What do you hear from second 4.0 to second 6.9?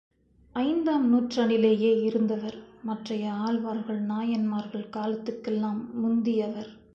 நாயன்மார்கள் காலத்துக்கெல்லாம் முந்தியவர்.